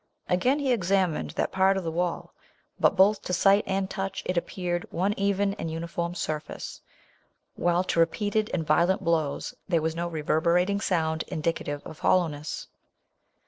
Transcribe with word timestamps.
Again 0.27 0.57
he 0.57 0.73
ex 0.73 0.89
amined 0.89 1.35
that 1.35 1.51
part 1.51 1.77
of 1.77 1.83
the 1.83 1.91
wall; 1.91 2.33
but 2.79 2.95
both 2.95 3.21
to 3.21 3.33
sight 3.33 3.63
and 3.67 3.87
touch 3.87 4.23
it 4.25 4.35
appeared 4.35 4.91
one 4.91 5.13
even 5.15 5.53
and 5.59 5.69
uniform 5.69 6.15
surface, 6.15 6.81
while 7.53 7.83
to 7.83 7.99
repeated 7.99 8.49
and 8.51 8.65
violent 8.65 9.03
blows, 9.03 9.53
there 9.69 9.79
was 9.83 9.95
no 9.95 10.07
reverberating 10.07 10.81
sound 10.81 11.23
indica 11.27 11.65
tive 11.65 11.85
of 11.85 11.99
hollowness. 11.99 12.65